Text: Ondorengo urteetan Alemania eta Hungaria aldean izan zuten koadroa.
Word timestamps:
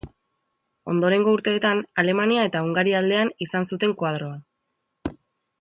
Ondorengo 0.93 1.33
urteetan 1.39 1.83
Alemania 2.03 2.47
eta 2.51 2.63
Hungaria 2.69 2.99
aldean 3.03 3.33
izan 3.49 3.71
zuten 3.73 3.97
koadroa. 4.01 5.17